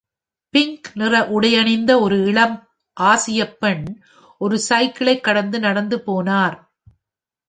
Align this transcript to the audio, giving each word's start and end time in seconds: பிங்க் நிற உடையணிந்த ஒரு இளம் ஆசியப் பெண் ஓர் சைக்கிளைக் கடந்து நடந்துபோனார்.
பிங்க் 0.49 0.91
நிற 0.93 1.27
உடையணிந்த 1.29 1.99
ஒரு 2.01 2.23
இளம் 2.23 2.69
ஆசியப் 2.99 3.59
பெண் 3.59 4.01
ஓர் 4.37 4.61
சைக்கிளைக் 4.69 5.23
கடந்து 5.23 5.59
நடந்துபோனார். 5.59 6.57